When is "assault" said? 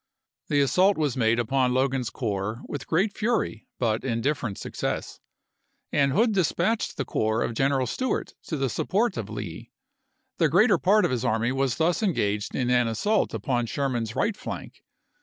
0.61-0.97, 12.87-13.35